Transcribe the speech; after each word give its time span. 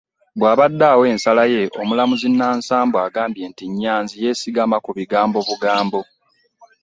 Bw'abadde 0.39 0.85
awa 0.93 1.05
ensala 1.13 1.43
ye 1.53 1.61
omulamuzi 1.81 2.27
Nansambu 2.31 2.95
agambye 3.05 3.43
nti 3.51 3.63
Nyanzi 3.81 4.15
yeesigama 4.23 4.77
ku 4.85 4.91
bigambo 4.97 5.35
obugambo 5.43 5.99